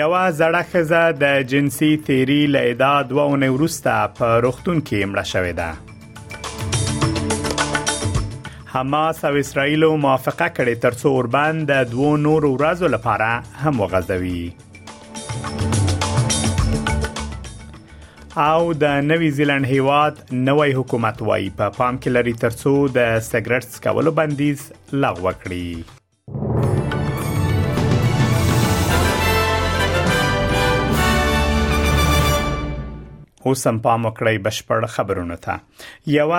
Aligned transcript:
یو 0.00 0.12
زړه 0.40 0.62
خزه 0.70 1.04
د 1.22 1.24
جنسي 1.50 1.86
تیری 2.06 2.38
له 2.54 2.60
ادا 2.70 2.88
دوه 3.10 3.24
وروسته 3.56 3.92
په 4.18 4.26
روختون 4.44 4.78
کې 4.86 4.98
مړه 5.10 5.24
شوې 5.32 5.54
ده 5.60 5.70
حماس 8.72 9.18
او 9.28 9.34
اسرایل 9.42 9.82
موافقه 10.04 10.48
کړې 10.56 10.74
ترڅو 10.84 11.08
اوربان 11.20 11.54
د 11.70 11.72
دوه 11.92 12.12
نور 12.24 12.42
ورځو 12.56 12.86
لپاره 12.94 13.30
هم 13.64 13.74
وغځوي 13.82 14.44
او 18.46 18.60
د 18.82 18.84
نوی 19.10 19.28
زیلند 19.40 19.66
هیواد 19.74 20.14
نوې 20.32 20.72
حکومت 20.80 21.16
وايي 21.30 21.50
په 21.60 21.66
پا 21.68 21.74
پام 21.80 21.94
کې 22.00 22.10
لري 22.18 22.34
ترڅو 22.46 22.74
د 22.96 22.98
سګریټ 23.28 23.64
څکولو 23.76 24.10
بندیز 24.20 24.60
لغوه 25.04 25.32
کړي 25.44 25.70
اوس 33.46 33.66
هم 33.66 33.78
پام 33.84 34.06
وکړئ 34.06 34.38
بشپړ 34.44 34.84
خبرونه 34.92 35.34
ته 35.44 35.84
یو 36.12 36.30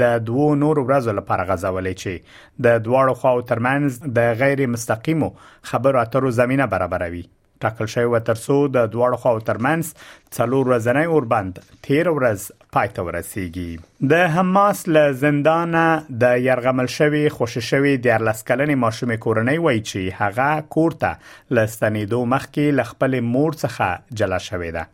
د 0.05 0.17
دوو 0.31 0.49
نورو 0.65 0.87
ورځو 0.93 1.19
لپاره 1.21 1.49
غزولې 1.53 2.01
چې 2.07 2.57
د 2.69 2.81
دواړو 2.89 3.21
خواو 3.25 3.45
ترمنځ 3.53 4.17
د 4.21 4.43
غیر 4.45 4.67
مستقیمو 4.79 5.31
خبرو 5.75 6.03
اترو 6.07 6.35
زمينه 6.41 6.71
برابروي 6.79 7.25
ټاکل 7.63 7.87
شوی 7.95 8.11
و 8.15 8.21
ترسو 8.29 8.57
د 8.77 8.89
دواړو 8.95 9.19
خواو 9.25 9.43
ترمنس 9.51 9.91
څلور 10.37 10.71
ورځنی 10.71 11.11
اوربند 11.17 11.61
13 11.89 12.15
ورځ 12.19 12.47
پای 12.77 12.91
ته 12.97 13.07
ورسیږي 13.09 14.09
د 14.13 14.31
حماس 14.37 14.83
له 14.97 15.15
زندان 15.25 15.79
د 16.25 16.43
يرغمل 16.47 16.91
شوی 16.97 17.23
خوش 17.37 17.57
شوی 17.71 17.95
د 18.09 18.25
لسکلن 18.31 18.75
ماشوم 18.87 19.15
کورنۍ 19.27 19.65
وای 19.67 19.81
چې 19.83 20.19
هغه 20.23 20.67
کورته 20.77 21.57
لستنیدو 21.61 22.23
مخکې 22.35 22.79
لخپل 22.83 23.19
مور 23.33 23.59
څخه 23.65 24.21
جلا 24.23 24.41
شوی 24.51 24.73
ده 24.79 24.87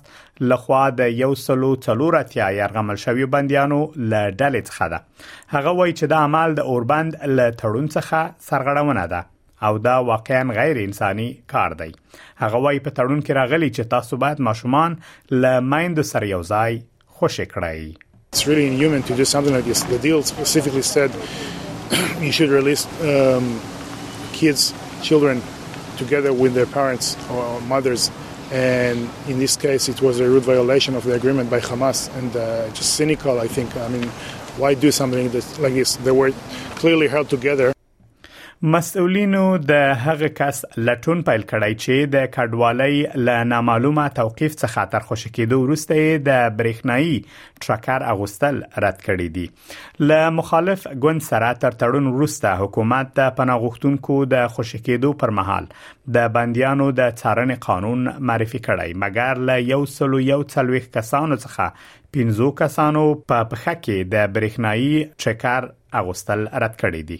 لخوا 0.52 0.82
د 0.98 1.14
یو 1.22 1.30
سلو 1.44 1.70
څلور 1.86 2.18
اتیا 2.20 2.50
يرغمل 2.58 3.00
شوی 3.04 3.26
بندیانو 3.36 3.80
ل 3.86 4.14
ډلې 4.16 4.72
څخه 4.72 4.90
ده 4.96 5.58
هغه 5.58 5.74
وای 5.80 5.96
چې 5.96 6.12
د 6.14 6.28
عمل 6.28 6.56
د 6.60 6.70
اوربند 6.76 7.18
ل 7.24 7.48
تړون 7.64 7.90
څخه 7.98 8.46
سرغړونه 8.50 9.08
ده 9.16 9.26
او 9.70 9.78
دا 9.90 9.98
واقعا 10.14 10.44
غیر 10.60 10.82
انساني 10.84 11.28
کار 11.54 11.76
دی 11.84 11.92
هغه 11.92 12.64
وای 12.68 12.84
په 12.88 12.96
تړون 13.00 13.28
کې 13.28 13.42
راغلی 13.42 13.72
چې 13.78 13.90
تاسو 13.98 14.22
باید 14.26 14.46
ماشومان 14.52 15.00
ل 15.44 15.70
مایند 15.74 16.02
سره 16.14 16.30
یو 16.38 16.42
ځای 16.54 16.82
خوشی 17.20 17.52
کړئ 17.58 17.94
It's 18.36 18.48
really 18.48 18.64
inhuman 18.72 19.04
to 19.10 19.16
do 19.20 19.26
something 19.34 19.54
like 19.58 19.68
this. 19.68 19.84
The 19.92 19.98
deal 20.06 20.24
specifically 20.32 20.82
said 20.88 21.14
you 22.19 22.31
should 22.31 22.50
release 22.50 22.85
um, 23.03 23.62
kids, 24.34 24.73
children, 25.03 25.41
together 25.97 26.34
with 26.34 26.53
their 26.53 26.66
parents 26.66 27.16
or 27.29 27.62
mothers. 27.62 28.09
And 28.51 29.09
in 29.28 29.40
this 29.40 29.56
case, 29.56 29.88
it 29.90 30.01
was 30.01 30.19
a 30.19 30.28
rude 30.28 30.44
violation 30.44 30.95
of 30.95 31.03
the 31.03 31.13
agreement 31.13 31.50
by 31.50 31.59
Hamas 31.59 32.13
and 32.18 32.35
uh, 32.35 32.69
just 32.69 32.94
cynical, 32.95 33.40
I 33.40 33.47
think. 33.47 33.75
I 33.78 33.88
mean, 33.88 34.07
why 34.57 34.74
do 34.74 34.91
something 34.91 35.31
like 35.59 35.72
this? 35.74 35.95
They 35.97 36.12
were 36.12 36.31
clearly 36.75 37.07
held 37.07 37.29
together 37.29 37.75
مسؤلینو 38.62 39.58
د 39.58 39.72
هغه 40.06 40.28
کس 40.38 40.62
لټون 40.90 41.22
پیل 41.30 41.42
کړی 41.50 41.76
چې 41.80 42.08
د 42.14 42.28
کډوالۍ 42.36 43.18
ل 43.26 43.30
نامعلومه 43.52 44.06
توقيف 44.20 44.54
څخه 44.62 44.86
تر 44.94 45.00
خوشی 45.08 45.30
کېدو 45.38 45.58
وروسته 45.64 46.22
د 46.30 46.54
برېښنایی 46.60 47.22
ټرکر 47.66 48.04
اغوستل 48.14 48.62
رد 48.86 49.02
کړی 49.02 49.30
دی 49.38 49.48
ل 50.08 50.22
مخالف 50.38 50.88
ګوند 50.88 51.26
سره 51.28 51.52
تر 51.66 51.76
تړون 51.84 52.08
وروسته 52.16 52.56
حکومت 52.64 53.12
د 53.22 53.36
پناهغښتونکو 53.42 54.26
د 54.36 54.48
خوشی 54.56 54.80
کېدو 54.88 55.14
پر 55.26 55.36
مهال 55.42 55.70
د 56.20 56.32
بندیانو 56.40 56.90
د 57.02 57.12
څارنې 57.12 57.66
قانون 57.70 58.10
معرفي 58.32 58.60
کړی 58.60 59.00
مګر 59.06 59.48
ل 59.52 59.70
یو 59.74 59.84
سلو 59.98 60.26
یو 60.30 60.42
څلويخ 60.44 60.92
کسانو 60.98 61.36
څخه 61.46 62.04
پینزو 62.16 62.52
کسانو 62.64 63.06
په 63.16 63.48
پخه 63.54 63.78
کې 63.80 64.14
د 64.14 64.30
برېښنایی 64.38 65.08
ټرکر 65.24 65.74
اغوستل 66.00 66.45
رد 66.66 66.75
کړی 66.83 67.01
دی 67.11 67.17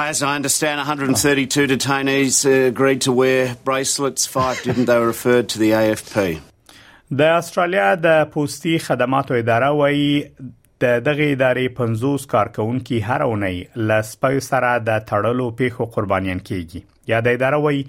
As 0.01 0.23
I 0.31 0.33
understand, 0.41 0.83
132 1.07 1.63
detainees 1.73 2.41
uh, 2.53 2.55
agreed 2.73 3.05
to 3.07 3.15
wear 3.23 3.47
bracelets. 3.71 4.27
Five 4.35 4.61
didn't. 4.67 4.91
They 4.93 4.99
were 5.05 5.09
referred 5.13 5.51
to 5.55 5.63
the 5.65 5.71
AFP. 5.81 6.27
د 7.19 7.21
استرالیا 7.37 7.85
د 8.07 8.29
پوستي 8.33 8.71
خدماتو 8.87 9.33
اداره 9.33 9.69
وایي 9.79 10.09
د 10.83 10.87
دغه 11.05 11.25
ادارې 11.35 11.71
50 11.77 12.25
کارکونکو 12.33 12.97
هر 13.07 13.21
اونۍ 13.29 13.55
ل 13.89 14.03
سپیو 14.09 14.43
سره 14.45 14.69
د 14.89 15.01
تړلو 15.09 15.47
پیښو 15.61 15.87
قربانیان 15.95 16.41
کیږي 16.49 16.79
یا 17.13 17.19
د 17.25 17.35
ادارې 17.37 17.65
وای 17.65 17.79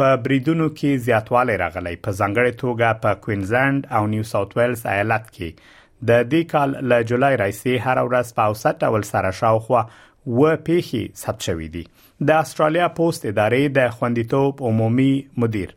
په 0.00 0.16
بریدونو 0.24 0.66
کې 0.78 1.04
زیاتوالی 1.08 1.56
راغلی 1.64 1.92
په 2.06 2.16
ځنګړې 2.20 2.58
توګه 2.62 2.88
په 3.04 3.20
کوینزلند 3.26 3.86
او 3.98 4.02
نیو 4.14 4.26
ساوث 4.32 4.56
ویلز 4.60 4.82
ایالت 4.94 5.30
کې 5.36 5.78
د 6.10 6.26
دې 6.32 6.50
کال 6.54 6.76
ل 6.94 6.98
جولای 7.12 7.34
راځي 7.44 7.76
هر 7.86 8.02
ورځ 8.10 8.36
په 8.40 8.48
اوسط 8.54 8.84
ډول 8.86 9.06
سره 9.12 9.32
شاوخوا 9.42 9.82
و 10.30 10.56
پیخي 10.64 11.04
ثبت 11.20 11.42
شوې 11.46 11.68
دي 11.76 11.82
د 12.28 12.42
استرالیا 12.46 12.88
پوسټ 12.98 13.28
ادارې 13.32 13.74
د 13.78 13.94
خوندیتوب 13.96 14.60
عمومي 14.70 15.10
مدیر 15.44 15.72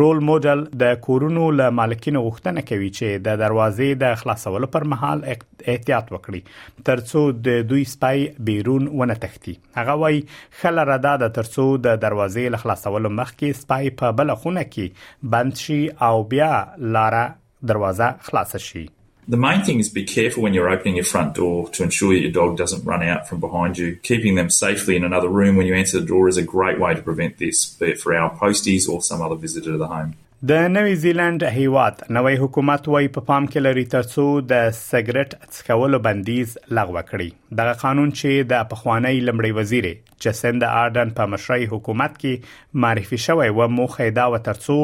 رول 0.00 0.18
موډل 0.28 0.62
د 0.82 0.98
کورونو 1.06 1.44
له 1.60 1.68
مالکینو 1.78 2.22
غوښتنه 2.26 2.62
کوي 2.70 2.88
چې 2.98 3.22
د 3.28 3.38
دروازې 3.42 3.98
د 4.02 4.16
خلاصولو 4.22 4.68
پر 4.74 4.84
مهال 4.92 5.22
احتیاط 5.32 6.10
وکړي 6.14 6.82
ترڅو 6.90 7.22
د 7.48 7.62
دوی 7.70 7.84
سپای 7.94 8.26
بیرون 8.50 8.90
ونه 9.02 9.16
تختی 9.24 9.54
هغه 9.80 9.94
وایي 10.04 10.20
خل 10.62 10.82
را 10.92 10.98
ده 11.08 11.30
ترڅو 11.38 11.64
د 11.88 11.96
دروازې 12.06 12.54
له 12.56 12.62
خلاصولو 12.64 13.14
مخکې 13.20 13.62
سپای 13.62 13.94
په 14.02 14.18
بل 14.20 14.34
خونه 14.42 14.66
کې 14.74 15.32
بند 15.36 15.64
شي 15.66 15.80
او 16.10 16.12
بیا 16.34 16.52
لاره 16.98 17.24
دروازه 17.72 18.10
خلاص 18.28 18.54
شي 18.68 18.84
The 19.28 19.36
main 19.36 19.64
thing 19.64 19.80
is 19.80 19.88
be 19.88 20.04
careful 20.04 20.44
when 20.44 20.54
you're 20.54 20.70
opening 20.70 20.94
your 20.94 21.04
front 21.04 21.34
door 21.34 21.68
to 21.70 21.82
ensure 21.82 22.14
that 22.14 22.20
your 22.20 22.30
dog 22.30 22.56
doesn't 22.56 22.84
run 22.86 23.02
out 23.02 23.26
from 23.28 23.40
behind 23.40 23.76
you. 23.76 23.96
Keeping 24.04 24.36
them 24.36 24.50
safely 24.50 24.94
in 24.94 25.02
another 25.02 25.26
room 25.28 25.56
when 25.56 25.66
you 25.66 25.74
enter 25.74 25.98
the 25.98 26.06
door 26.06 26.28
is 26.28 26.36
a 26.36 26.42
great 26.44 26.78
way 26.78 26.94
to 26.94 27.02
prevent 27.02 27.38
this, 27.38 27.66
be 27.74 27.86
it 27.90 27.98
for 28.00 28.14
our 28.14 28.30
posties 28.38 28.88
or 28.88 29.02
some 29.02 29.20
other 29.20 29.34
visitor 29.34 29.72
to 29.72 29.78
the 29.84 29.88
home. 29.94 30.14
د 30.50 30.66
نوې 30.70 30.94
زیلند 31.02 31.42
هیواد 31.52 32.00
نوې 32.14 32.32
حکومت 32.40 32.88
وای 32.94 33.06
په 33.12 33.20
پام 33.28 33.44
کې 33.46 33.66
لري 33.66 33.84
ترڅو 33.92 34.24
د 34.50 34.66
سګریټ 34.78 35.52
څکولو 35.58 36.00
بندیز 36.06 36.52
لغوه 36.78 37.02
کړي 37.10 37.56
دغه 37.60 37.78
قانون 37.82 38.12
چې 38.18 38.48
د 38.50 38.66
پخوانی 38.72 39.14
لمړي 39.14 39.56
وزیر 39.58 39.88
جسندا 40.24 40.68
اردن 40.82 41.14
په 41.20 41.30
مشرۍ 41.34 41.66
حکومت 41.72 42.18
کې 42.24 42.84
معرفي 42.84 43.20
شوی 43.28 43.48
و 43.60 43.68
مو 43.78 43.86
خیدا 43.94 44.26
و 44.34 44.38
ترڅو 44.50 44.78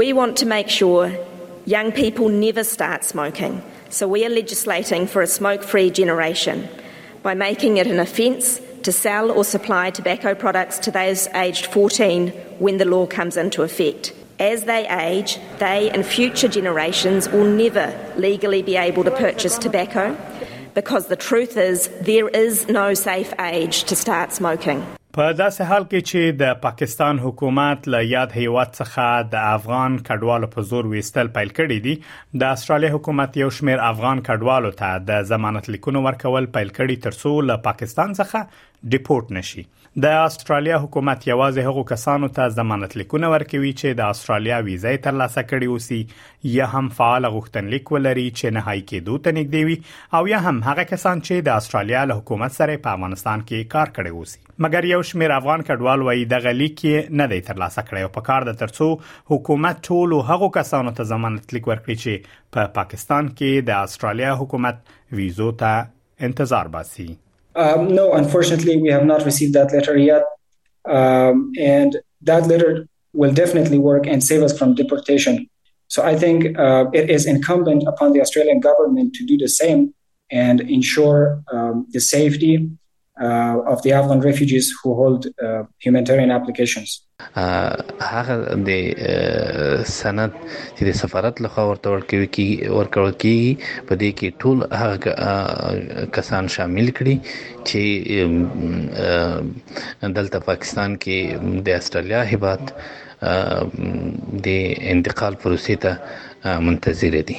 We 0.00 0.06
want 0.16 0.36
to 0.40 0.44
make 0.50 0.68
sure 0.74 1.06
young 1.64 1.92
people 1.92 2.28
never 2.28 2.64
start 2.64 3.04
smoking, 3.04 3.62
so 3.90 4.08
we 4.08 4.24
are 4.24 4.28
legislating 4.30 5.06
for 5.06 5.22
a 5.22 5.26
smoke 5.26 5.62
free 5.62 5.90
generation 5.90 6.68
by 7.22 7.34
making 7.34 7.76
it 7.76 7.86
an 7.86 8.00
offence 8.00 8.60
to 8.82 8.90
sell 8.90 9.30
or 9.30 9.44
supply 9.44 9.90
tobacco 9.90 10.34
products 10.34 10.78
to 10.80 10.90
those 10.90 11.28
aged 11.34 11.66
14 11.66 12.28
when 12.58 12.78
the 12.78 12.84
law 12.84 13.06
comes 13.06 13.36
into 13.36 13.62
effect. 13.62 14.12
As 14.40 14.64
they 14.64 14.88
age, 14.88 15.38
they 15.58 15.88
and 15.90 16.04
future 16.04 16.48
generations 16.48 17.28
will 17.28 17.44
never 17.44 17.94
legally 18.16 18.62
be 18.62 18.76
able 18.76 19.04
to 19.04 19.12
purchase 19.12 19.56
tobacco 19.56 20.16
because 20.74 21.06
the 21.06 21.16
truth 21.16 21.56
is 21.56 21.88
there 22.00 22.28
is 22.30 22.66
no 22.66 22.92
safe 22.94 23.32
age 23.38 23.84
to 23.84 23.94
start 23.94 24.32
smoking. 24.32 24.84
په 25.16 25.32
داسې 25.38 25.64
حال 25.70 25.84
کې 25.88 25.98
چې 26.10 26.20
د 26.42 26.52
پاکستان 26.60 27.18
حکومت 27.22 27.88
له 27.94 27.98
یاد 28.10 28.36
هیواد 28.36 28.70
څخه 28.76 29.26
د 29.34 29.42
افغان 29.56 29.98
کډوالو 30.06 30.48
په 30.54 30.64
زور 30.70 30.86
وېستل 30.92 31.30
پیل 31.34 31.50
کړي 31.58 31.84
دي 31.86 32.40
د 32.42 32.54
استرالیا 32.58 32.92
حکومت 32.94 33.36
یو 33.42 33.48
شمیر 33.56 33.82
افغان 33.88 34.22
کډوالو 34.28 34.70
ته 34.78 35.02
د 35.10 35.26
ضمانت 35.32 35.68
لیکونو 35.74 36.02
ورکول 36.06 36.48
پیل 36.56 36.72
کړي 36.78 37.04
ترڅو 37.08 37.34
له 37.50 37.58
پاکستان 37.66 38.16
څخه 38.20 38.71
ډیپورت 38.94 39.30
نشي 39.38 39.62
د 40.02 40.14
استرالیا 40.20 40.76
حکومت 40.82 41.24
یوازې 41.28 41.66
هغو 41.72 41.82
کسانو 41.88 42.28
ته 42.36 42.52
ضمانت 42.58 42.94
لیکونه 43.00 43.28
ورکوي 43.32 43.70
چې 43.80 43.98
د 44.00 44.12
استرالیا 44.14 44.58
ویزه 44.68 44.92
تر 45.06 45.16
لاسه 45.22 45.44
کړي 45.48 45.68
وسی 45.74 46.52
یا 46.54 46.68
هم 46.76 46.88
فعال 47.00 47.28
غوښتنلیک 47.34 47.92
ولري 47.96 48.24
چې 48.28 48.56
نه 48.58 48.64
هاي 48.70 48.80
کې 48.86 49.08
دوه 49.08 49.24
تنګ 49.26 49.54
دیوي 49.56 50.18
او 50.18 50.22
یا 50.32 50.40
هم 50.46 50.56
هغه 50.68 50.86
کسان 50.94 51.20
چې 51.26 51.46
د 51.48 51.60
استرالیا 51.62 52.04
له 52.12 52.16
حکومت 52.22 52.56
سره 52.56 52.80
په 52.86 52.96
افغانستان 52.98 53.44
کې 53.48 53.72
کار 53.76 53.92
کړي 53.98 54.20
وسی 54.20 54.40
مګر 54.66 54.90
یو 54.92 55.00
شمیر 55.12 55.34
افغان 55.38 55.64
کډوال 55.70 56.04
وایي 56.08 56.26
د 56.32 56.44
غلي 56.48 56.68
کې 56.80 57.18
نه 57.22 57.30
دی 57.34 57.40
تر 57.50 57.60
لاسه 57.64 57.84
کړي 57.90 58.08
او 58.08 58.14
په 58.18 58.28
کار 58.30 58.48
د 58.50 58.58
ترڅو 58.64 58.90
حکومت 59.34 59.84
ټول 59.90 60.18
هغو 60.32 60.50
کسانو 60.60 60.94
ته 61.00 61.10
ضمانت 61.14 61.56
لیک 61.58 61.68
ورکړي 61.72 62.06
چې 62.06 62.30
په 62.30 62.60
پا 62.62 62.80
پاکستان 62.80 63.28
کې 63.36 63.68
د 63.72 63.86
استرالیا 63.90 64.34
حکومت 64.44 64.94
ویزو 65.20 65.50
ته 65.64 66.30
انتظار 66.30 66.72
باسي 66.78 67.10
Um, 67.54 67.94
no, 67.94 68.12
unfortunately, 68.14 68.76
we 68.78 68.88
have 68.88 69.04
not 69.04 69.24
received 69.24 69.52
that 69.54 69.72
letter 69.72 69.96
yet. 69.96 70.22
Um, 70.84 71.52
and 71.58 71.98
that 72.22 72.46
letter 72.48 72.86
will 73.12 73.32
definitely 73.32 73.78
work 73.78 74.06
and 74.06 74.24
save 74.24 74.42
us 74.42 74.56
from 74.56 74.74
deportation. 74.74 75.46
So 75.88 76.02
I 76.02 76.16
think 76.16 76.58
uh, 76.58 76.86
it 76.94 77.10
is 77.10 77.26
incumbent 77.26 77.84
upon 77.86 78.12
the 78.12 78.20
Australian 78.20 78.60
government 78.60 79.14
to 79.16 79.26
do 79.26 79.36
the 79.36 79.48
same 79.48 79.94
and 80.30 80.60
ensure 80.62 81.42
um, 81.52 81.86
the 81.90 82.00
safety 82.00 82.70
Uh, 83.22 83.56
of 83.72 83.78
the 83.84 83.92
Afghan 83.92 84.20
refugees 84.20 84.68
who 84.82 84.94
hold 84.96 85.26
uh, 85.26 85.30
humanitarian 85.78 86.30
applications. 86.32 87.02
Uh, 87.42 87.72
هغه 88.14 88.34
د 88.68 88.70
سند 89.98 90.32
چې 90.76 90.82
د 90.88 90.90
سفارت 91.02 91.34
لخوا 91.46 91.62
ورته 91.68 91.86
ورکوي 91.94 92.26
کی 92.36 92.48
ورکول 92.78 93.10
کی 93.24 93.36
په 93.86 93.98
دې 94.00 94.10
کې 94.18 94.26
ټول 94.42 94.58
هغه 94.80 94.96
کسان 96.18 96.44
شامل 96.56 96.86
کړي 97.00 97.14
چې 97.68 97.82
دلته 100.20 100.36
پاکستان 100.50 100.90
کې 101.06 101.18
د 101.68 101.70
استرالیا 101.78 102.20
هیبات 102.34 102.64
د 102.76 104.48
انتقال 104.96 105.42
پروسې 105.46 105.74
ته 105.86 105.92
منتظر 106.70 107.14
دي 107.30 107.38